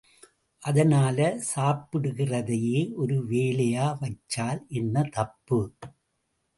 அதனால 0.63 1.17
சாப்பிடுறதையே 1.49 2.81
ஒரு 2.95 3.17
வேலையா 3.29 3.87
வச்சால் 4.01 4.61
என்ன 4.73 5.09
தப்பு? 5.11 5.61